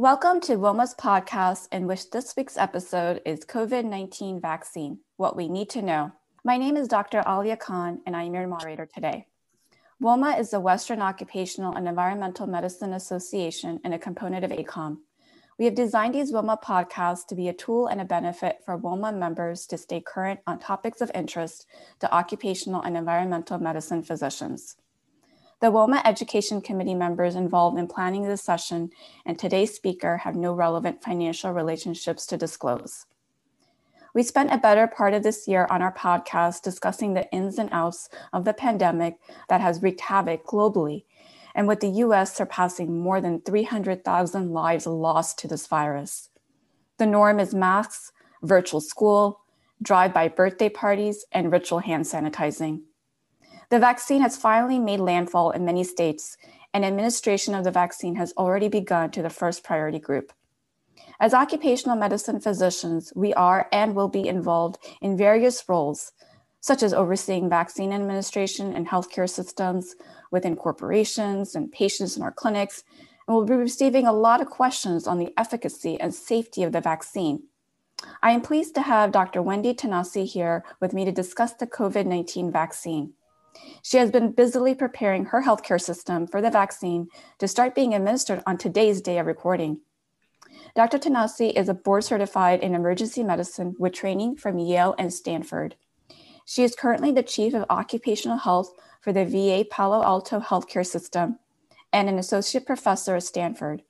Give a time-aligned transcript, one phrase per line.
[0.00, 5.46] Welcome to WOMA's podcast, in which this week's episode is COVID 19 vaccine What We
[5.46, 6.12] Need to Know.
[6.42, 7.22] My name is Dr.
[7.28, 9.26] Alia Khan, and I am your moderator today.
[10.00, 15.00] WOMA is the Western Occupational and Environmental Medicine Association and a component of ACOEM.
[15.58, 19.14] We have designed these WOMA podcasts to be a tool and a benefit for WOMA
[19.14, 21.66] members to stay current on topics of interest
[21.98, 24.76] to occupational and environmental medicine physicians.
[25.60, 28.88] The WOMA Education Committee members involved in planning this session
[29.26, 33.04] and today's speaker have no relevant financial relationships to disclose.
[34.14, 37.68] We spent a better part of this year on our podcast discussing the ins and
[37.72, 39.18] outs of the pandemic
[39.50, 41.04] that has wreaked havoc globally,
[41.54, 46.30] and with the US surpassing more than 300,000 lives lost to this virus.
[46.96, 49.42] The norm is masks, virtual school,
[49.82, 52.84] drive by birthday parties, and ritual hand sanitizing.
[53.70, 56.36] The vaccine has finally made landfall in many states,
[56.74, 60.32] and administration of the vaccine has already begun to the first priority group.
[61.20, 66.10] As occupational medicine physicians, we are and will be involved in various roles,
[66.60, 69.94] such as overseeing vaccine administration in healthcare systems
[70.32, 72.82] within corporations and patients in our clinics,
[73.28, 76.80] and we'll be receiving a lot of questions on the efficacy and safety of the
[76.80, 77.44] vaccine.
[78.20, 79.42] I am pleased to have Dr.
[79.42, 83.12] Wendy Thanassi here with me to discuss the COVID 19 vaccine.
[83.82, 88.42] She has been busily preparing her healthcare system for the vaccine to start being administered
[88.46, 89.80] on today's day of recording.
[90.76, 90.98] Dr.
[90.98, 95.76] Thanassi is a board certified in emergency medicine with training from Yale and Stanford.
[96.44, 101.38] She is currently the chief of occupational health for the VA Palo Alto healthcare system
[101.92, 103.82] and an associate professor at Stanford.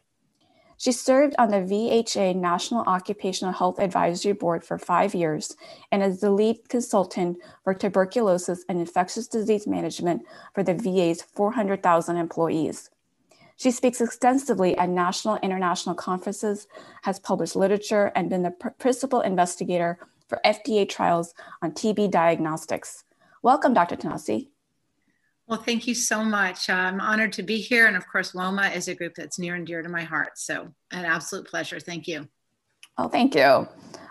[0.81, 5.55] She served on the VHA National Occupational Health Advisory Board for five years
[5.93, 10.23] and is the lead consultant for tuberculosis and infectious disease management
[10.55, 12.89] for the VA's 400,000 employees.
[13.59, 16.67] She speaks extensively at national and international conferences,
[17.03, 23.05] has published literature, and been the pr- principal investigator for FDA trials on TB diagnostics.
[23.43, 23.97] Welcome, Dr.
[23.97, 24.49] Thanassi.
[25.51, 26.71] Well, thank you so much.
[26.71, 27.89] I'm honored to be here.
[27.89, 30.39] And of course, WOMA is a group that's near and dear to my heart.
[30.39, 31.81] So, an absolute pleasure.
[31.81, 32.29] Thank you.
[32.97, 33.67] Oh, thank you.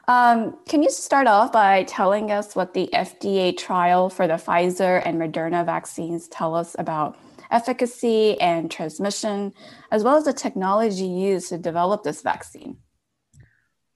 [0.09, 5.01] Um, can you start off by telling us what the FDA trial for the Pfizer
[5.05, 7.17] and Moderna vaccines tell us about
[7.51, 9.53] efficacy and transmission,
[9.91, 12.79] as well as the technology used to develop this vaccine?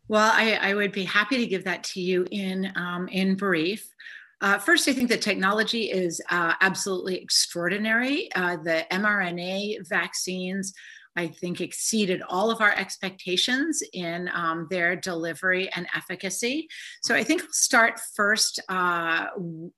[0.07, 3.89] Well, I, I would be happy to give that to you in um, in brief.
[4.43, 8.29] Uh, first, I think the technology is uh, absolutely extraordinary.
[8.35, 10.73] Uh, the mRNA vaccines
[11.15, 16.67] I think, exceeded all of our expectations in um, their delivery and efficacy.
[17.01, 19.27] So I think I'll start first uh,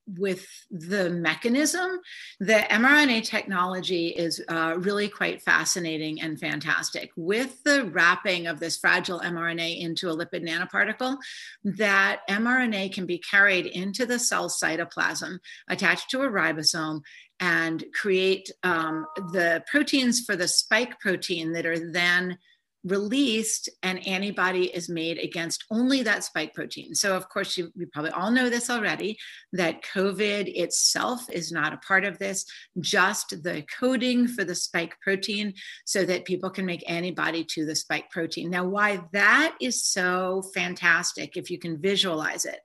[0.07, 1.99] with the mechanism.
[2.39, 7.11] The mRNA technology is uh, really quite fascinating and fantastic.
[7.15, 11.17] With the wrapping of this fragile mRNA into a lipid nanoparticle,
[11.63, 17.01] that mRNA can be carried into the cell cytoplasm, attached to a ribosome,
[17.39, 22.37] and create um, the proteins for the spike protein that are then
[22.85, 26.93] released and antibody is made against only that spike protein.
[26.93, 29.17] So, of course, you, you, probably all know this already
[29.53, 32.45] that COVID itself is not a part of this,
[32.79, 37.75] just the coding for the spike protein so that people can make antibody to the
[37.75, 38.51] spike protein.
[38.51, 42.59] Now, why that is so fantastic, if you can visualize it,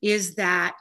[0.00, 0.76] is that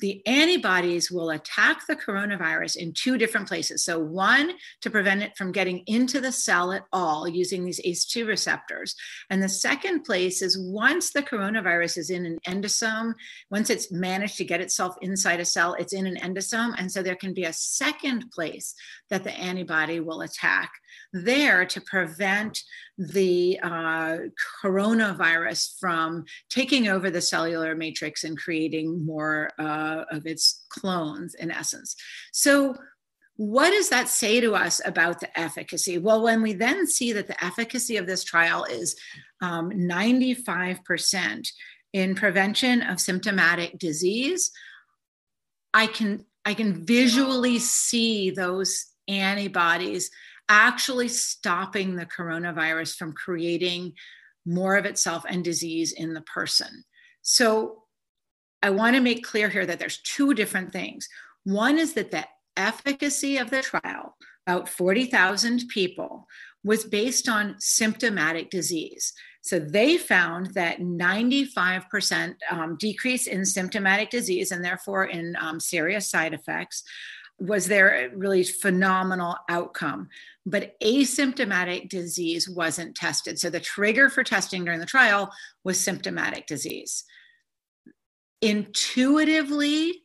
[0.00, 3.84] the antibodies will attack the coronavirus in two different places.
[3.84, 8.26] So, one, to prevent it from getting into the cell at all using these ACE2
[8.26, 8.94] receptors.
[9.30, 13.14] And the second place is once the coronavirus is in an endosome,
[13.50, 16.74] once it's managed to get itself inside a cell, it's in an endosome.
[16.78, 18.74] And so, there can be a second place
[19.10, 20.70] that the antibody will attack
[21.12, 22.62] there to prevent
[22.96, 24.18] the uh,
[24.62, 31.50] coronavirus from taking over the cellular matrix and creating more uh, of its clones, in
[31.50, 31.96] essence.
[32.32, 32.76] So,
[33.36, 35.96] what does that say to us about the efficacy?
[35.96, 38.96] Well, when we then see that the efficacy of this trial is
[39.40, 41.48] um, 95%
[41.92, 44.50] in prevention of symptomatic disease,
[45.72, 50.10] I can I can visually see those antibodies
[50.48, 53.92] actually stopping the coronavirus from creating
[54.46, 56.84] more of itself and disease in the person.
[57.22, 57.82] So
[58.62, 61.08] I want to make clear here that there's two different things.
[61.44, 64.16] One is that the efficacy of the trial,
[64.46, 66.26] about 40,000 people,
[66.64, 69.12] was based on symptomatic disease.
[69.42, 76.10] So they found that 95% um, decrease in symptomatic disease and therefore in um, serious
[76.10, 76.82] side effects
[77.38, 80.08] was there really phenomenal outcome
[80.48, 83.38] but asymptomatic disease wasn't tested.
[83.38, 85.30] So the trigger for testing during the trial
[85.64, 87.04] was symptomatic disease.
[88.40, 90.02] Intuitively,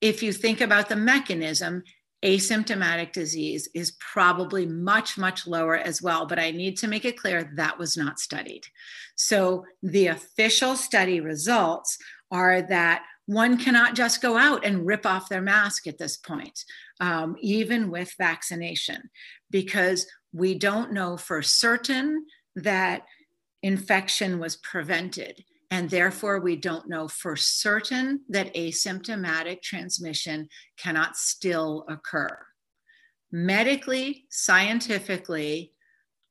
[0.00, 1.82] if you think about the mechanism,
[2.24, 6.26] asymptomatic disease is probably much, much lower as well.
[6.26, 8.62] But I need to make it clear that was not studied.
[9.16, 11.98] So the official study results
[12.30, 16.64] are that one cannot just go out and rip off their mask at this point,
[17.00, 19.10] um, even with vaccination,
[19.50, 23.02] because we don't know for certain that
[23.62, 25.42] infection was prevented.
[25.70, 30.48] And therefore, we don't know for certain that asymptomatic transmission
[30.78, 32.38] cannot still occur.
[33.32, 35.72] Medically, scientifically,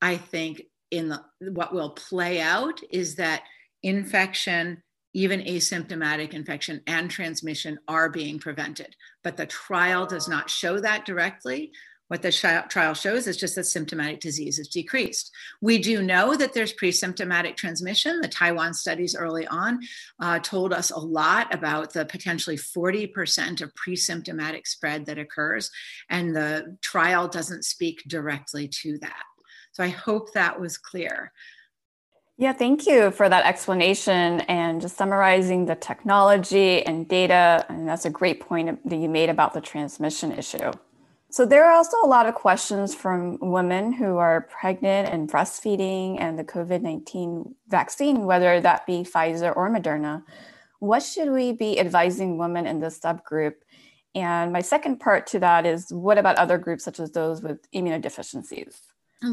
[0.01, 0.61] I think
[0.91, 1.21] in the,
[1.51, 3.43] what will play out is that
[3.83, 4.81] infection
[5.15, 8.95] even asymptomatic infection and transmission are being prevented.
[9.23, 11.71] But the trial does not show that directly.
[12.09, 12.31] What the
[12.69, 15.31] trial shows is just that symptomatic disease is decreased.
[15.61, 18.21] We do know that there's pre-symptomatic transmission.
[18.21, 19.79] The Taiwan studies early on
[20.19, 25.71] uh, told us a lot about the potentially 40% of pre-symptomatic spread that occurs,
[26.09, 29.23] and the trial doesn't speak directly to that.
[29.71, 31.31] So I hope that was clear.
[32.37, 37.65] Yeah, thank you for that explanation and just summarizing the technology and data.
[37.69, 40.71] And that's a great point that you made about the transmission issue.
[41.29, 46.17] So, there are also a lot of questions from women who are pregnant and breastfeeding
[46.19, 50.23] and the COVID 19 vaccine, whether that be Pfizer or Moderna.
[50.79, 53.55] What should we be advising women in this subgroup?
[54.13, 57.69] And my second part to that is what about other groups, such as those with
[57.71, 58.75] immunodeficiencies?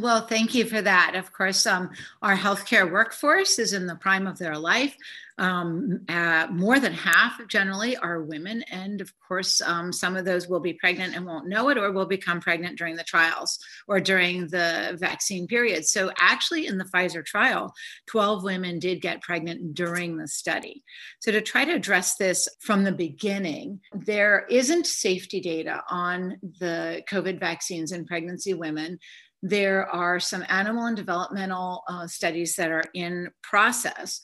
[0.00, 1.14] Well, thank you for that.
[1.14, 1.90] Of course, um,
[2.22, 4.96] our healthcare workforce is in the prime of their life.
[5.38, 8.62] Um, uh, more than half generally are women.
[8.70, 11.90] And of course, um, some of those will be pregnant and won't know it or
[11.90, 13.58] will become pregnant during the trials
[13.88, 15.84] or during the vaccine period.
[15.86, 17.74] So, actually, in the Pfizer trial,
[18.06, 20.84] 12 women did get pregnant during the study.
[21.20, 27.02] So, to try to address this from the beginning, there isn't safety data on the
[27.10, 28.98] COVID vaccines in pregnancy women
[29.42, 34.20] there are some animal and developmental uh, studies that are in process.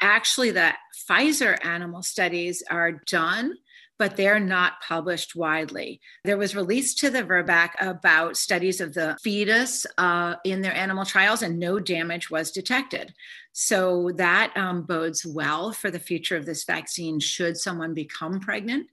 [0.00, 0.72] Actually, the
[1.08, 3.54] Pfizer animal studies are done,
[3.98, 6.00] but they're not published widely.
[6.24, 11.04] There was released to the VRBPAC about studies of the fetus uh, in their animal
[11.04, 13.12] trials, and no damage was detected.
[13.52, 18.86] So that um, bodes well for the future of this vaccine should someone become pregnant.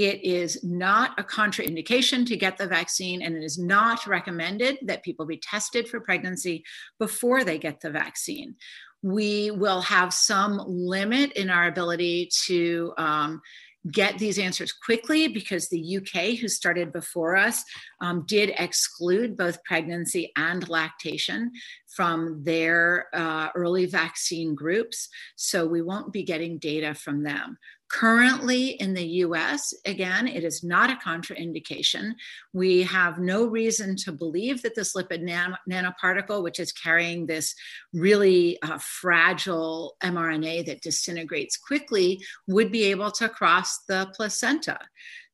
[0.00, 5.02] It is not a contraindication to get the vaccine, and it is not recommended that
[5.02, 6.64] people be tested for pregnancy
[6.98, 8.54] before they get the vaccine.
[9.02, 13.42] We will have some limit in our ability to um,
[13.90, 17.62] get these answers quickly because the UK, who started before us,
[18.00, 21.50] um, did exclude both pregnancy and lactation
[21.94, 25.10] from their uh, early vaccine groups.
[25.36, 27.58] So we won't be getting data from them.
[27.90, 32.12] Currently in the US, again, it is not a contraindication.
[32.52, 37.52] We have no reason to believe that this lipid nan- nanoparticle, which is carrying this
[37.92, 44.78] really uh, fragile mRNA that disintegrates quickly, would be able to cross the placenta.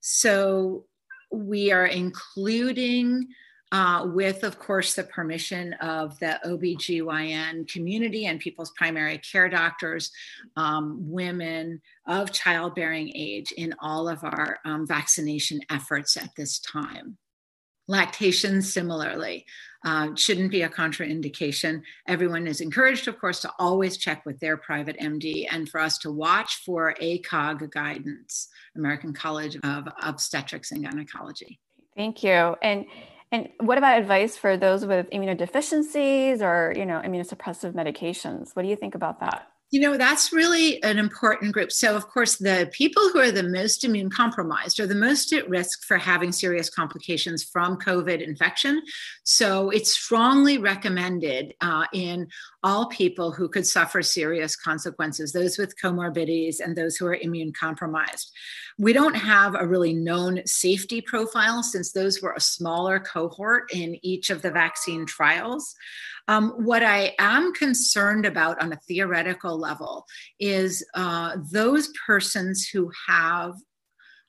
[0.00, 0.86] So
[1.30, 3.28] we are including
[3.72, 10.12] uh, with, of course, the permission of the OBGYN community and people's primary care doctors,
[10.56, 17.18] um, women of childbearing age in all of our um, vaccination efforts at this time.
[17.88, 19.44] Lactation, similarly,
[19.84, 21.82] uh, shouldn't be a contraindication.
[22.08, 25.98] Everyone is encouraged, of course, to always check with their private MD and for us
[25.98, 31.60] to watch for ACOG guidance, American College of Obstetrics and Gynecology.
[31.96, 32.56] Thank you.
[32.62, 32.86] And
[33.32, 38.54] and what about advice for those with immunodeficiencies or, you know, immunosuppressive medications?
[38.54, 39.50] What do you think about that?
[39.72, 41.72] You know, that's really an important group.
[41.72, 45.48] So, of course, the people who are the most immune compromised are the most at
[45.48, 48.80] risk for having serious complications from COVID infection.
[49.24, 52.28] So, it's strongly recommended uh, in
[52.62, 57.52] all people who could suffer serious consequences, those with comorbidities and those who are immune
[57.52, 58.30] compromised.
[58.78, 63.98] We don't have a really known safety profile since those were a smaller cohort in
[64.04, 65.74] each of the vaccine trials.
[66.28, 70.04] Um, what I am concerned about on a theoretical level
[70.40, 73.54] is uh, those persons who have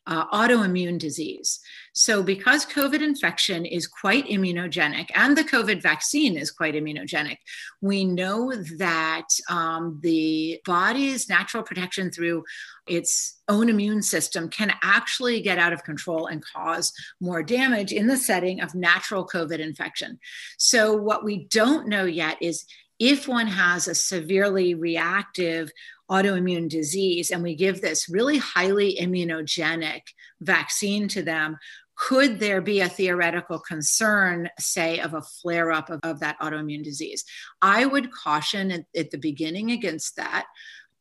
[0.07, 1.59] uh, autoimmune disease.
[1.93, 7.37] So, because COVID infection is quite immunogenic and the COVID vaccine is quite immunogenic,
[7.81, 12.45] we know that um, the body's natural protection through
[12.87, 18.07] its own immune system can actually get out of control and cause more damage in
[18.07, 20.19] the setting of natural COVID infection.
[20.57, 22.65] So, what we don't know yet is
[22.99, 25.71] if one has a severely reactive
[26.09, 30.01] autoimmune disease and we give this really highly immunogenic
[30.41, 31.57] vaccine to them,
[31.97, 36.83] could there be a theoretical concern, say, of a flare up of, of, that autoimmune
[36.83, 37.25] disease?
[37.61, 40.45] I would caution at, at the beginning against that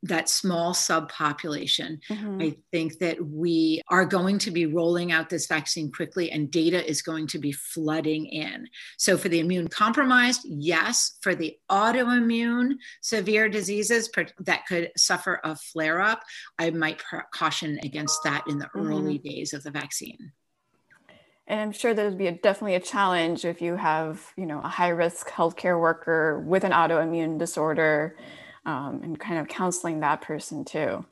[0.09, 1.99] that small subpopulation.
[2.09, 2.43] Mm-hmm.
[2.43, 6.89] I think that we are going to be rolling out this vaccine quickly and data
[6.89, 8.69] is going to be flooding in.
[8.99, 11.19] So, for the immune compromised, yes.
[11.21, 14.11] For the autoimmune severe diseases
[14.41, 16.23] that could suffer a flare up,
[16.59, 18.89] I might caution against that in the mm-hmm.
[18.89, 20.33] early days of the vaccine.
[21.49, 24.69] And I'm sure there'd be a, definitely a challenge if you have, you know, a
[24.69, 28.17] high risk healthcare worker with an autoimmune disorder
[28.67, 31.07] um, and kind of counseling that person too.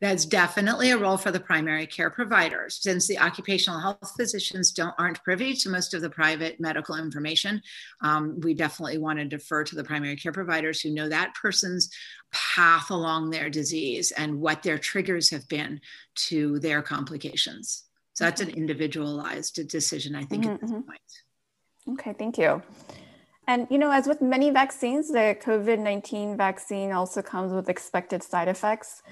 [0.00, 2.80] That's definitely a role for the primary care providers.
[2.82, 7.62] Since the occupational health physicians don't aren't privy to most of the private medical information,
[8.00, 11.88] um, we definitely want to defer to the primary care providers who know that person's
[12.32, 15.80] path along their disease and what their triggers have been
[16.14, 17.84] to their complications.
[18.14, 20.54] So that's an individualized decision, I think, mm-hmm.
[20.54, 20.80] at this mm-hmm.
[20.80, 22.00] point.
[22.00, 22.60] Okay, thank you.
[23.46, 28.22] And, you know, as with many vaccines, the COVID 19 vaccine also comes with expected
[28.22, 29.02] side effects.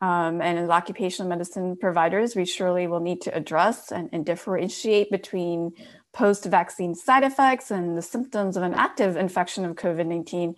[0.00, 5.10] Um, and as occupational medicine providers, we surely will need to address and, and differentiate
[5.10, 5.72] between
[6.12, 10.54] post vaccine side effects and the symptoms of an active infection of COVID 19.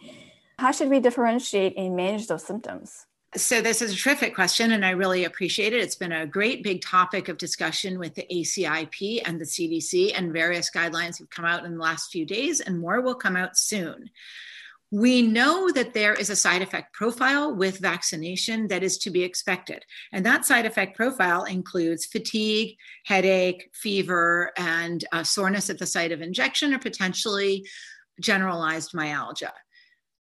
[0.58, 3.07] How should we differentiate and manage those symptoms?
[3.36, 5.82] So, this is a terrific question, and I really appreciate it.
[5.82, 10.32] It's been a great big topic of discussion with the ACIP and the CDC, and
[10.32, 13.58] various guidelines have come out in the last few days, and more will come out
[13.58, 14.08] soon.
[14.90, 19.22] We know that there is a side effect profile with vaccination that is to be
[19.24, 19.84] expected.
[20.10, 26.12] And that side effect profile includes fatigue, headache, fever, and uh, soreness at the site
[26.12, 27.66] of injection, or potentially
[28.18, 29.52] generalized myalgia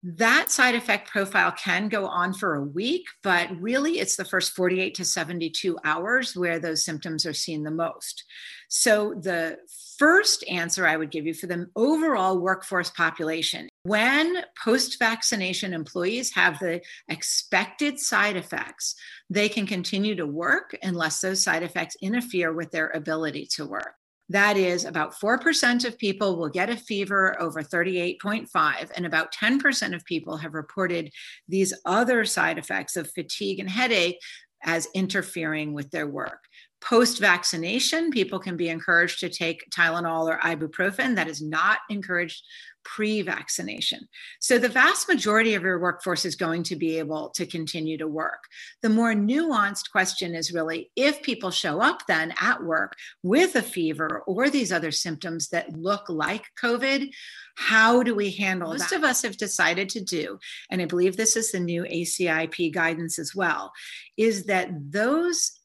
[0.03, 4.55] that side effect profile can go on for a week, but really it's the first
[4.55, 8.23] 48 to 72 hours where those symptoms are seen the most.
[8.69, 9.57] So, the
[9.97, 16.33] first answer I would give you for the overall workforce population when post vaccination employees
[16.35, 18.95] have the expected side effects,
[19.29, 23.96] they can continue to work unless those side effects interfere with their ability to work.
[24.29, 29.95] That is, about 4% of people will get a fever over 38.5, and about 10%
[29.95, 31.11] of people have reported
[31.47, 34.19] these other side effects of fatigue and headache
[34.63, 36.43] as interfering with their work.
[36.79, 41.15] Post vaccination, people can be encouraged to take Tylenol or ibuprofen.
[41.15, 42.43] That is not encouraged
[42.87, 44.07] pre vaccination.
[44.39, 48.07] So the vast majority of your workforce is going to be able to continue to
[48.07, 48.43] work.
[48.81, 53.61] The more nuanced question is really if people show up then at work with a
[53.61, 57.09] fever or these other symptoms that look like COVID,
[57.55, 58.97] how do we handle Most that?
[58.97, 60.39] of us have decided to do,
[60.71, 63.73] and I believe this is the new ACIP guidance as well,
[64.15, 65.56] is that those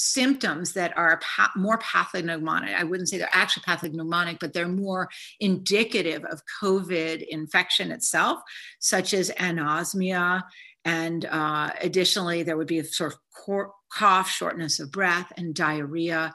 [0.00, 1.20] symptoms that are
[1.54, 2.74] more pathognomonic.
[2.74, 8.40] I wouldn't say they're actually pathognomonic, but they're more indicative of COVID infection itself,
[8.78, 10.42] such as anosmia.
[10.86, 13.18] And uh, additionally, there would be a sort of
[13.90, 16.32] cough, shortness of breath, and diarrhea.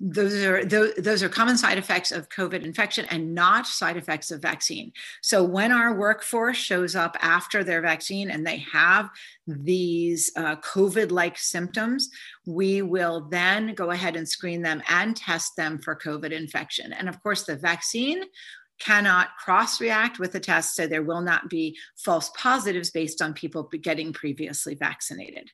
[0.00, 4.30] Those are those, those are common side effects of covid infection and not side effects
[4.30, 4.92] of vaccine.
[5.22, 9.10] So when our workforce shows up after their vaccine and they have
[9.48, 12.10] these uh, covid like symptoms
[12.46, 16.92] we will then go ahead and screen them and test them for covid infection.
[16.92, 18.22] And of course the vaccine
[18.78, 23.34] cannot cross react with the test so there will not be false positives based on
[23.34, 25.50] people getting previously vaccinated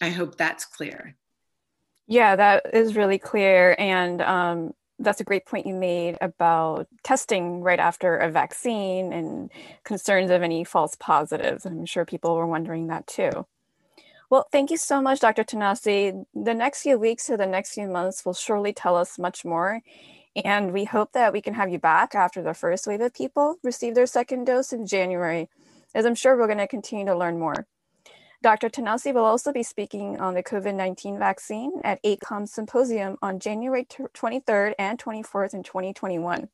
[0.00, 1.16] i hope that's clear
[2.06, 3.74] yeah, that is really clear.
[3.78, 9.50] And um, that's a great point you made about testing right after a vaccine and
[9.84, 11.64] concerns of any false positives.
[11.64, 13.46] I'm sure people were wondering that too.
[14.30, 15.44] Well, thank you so much, Dr.
[15.44, 16.24] Thanassi.
[16.34, 19.80] The next few weeks or the next few months will surely tell us much more.
[20.44, 23.56] And we hope that we can have you back after the first wave of people
[23.62, 25.48] receive their second dose in January,
[25.94, 27.66] as I'm sure we're going to continue to learn more.
[28.44, 28.68] Dr.
[28.68, 33.86] Thanassi will also be speaking on the COVID 19 vaccine at ACOEM Symposium on January
[33.86, 36.50] 23rd and 24th in 2021.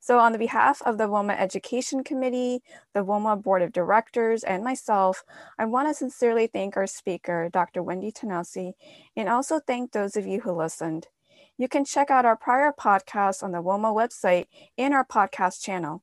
[0.00, 4.64] So on the behalf of the WOMA Education Committee, the WOMA Board of Directors, and
[4.64, 5.22] myself,
[5.56, 7.80] I want to sincerely thank our speaker, Dr.
[7.80, 8.72] Wendy Thanassi,
[9.16, 11.06] and also thank those of you who listened.
[11.56, 16.02] You can check out our prior podcasts on the WOMA website and our podcast channel.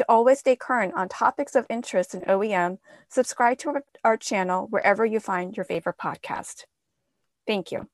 [0.00, 2.78] To always stay current on topics of interest in OEM,
[3.10, 6.64] subscribe to our channel wherever you find your favorite podcast.
[7.46, 7.90] Thank you.